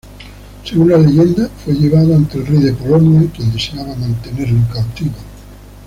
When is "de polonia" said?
2.61-3.21